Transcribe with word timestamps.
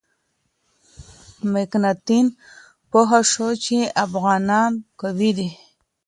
مکناتن 1.51 2.25
پوه 2.91 3.19
شو 3.31 3.47
چې 3.63 3.77
افغانان 4.05 4.71
قوي 5.01 5.31
دي. 5.37 5.49